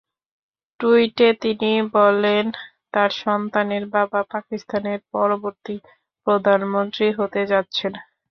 [0.79, 2.45] টুইটে তিনি বলেন,
[2.93, 5.75] তাঁর সন্তানের বাবা পাকিস্তানের পরবর্তী
[6.27, 7.93] প্রধানমন্ত্রী হতে যাচ্ছেন।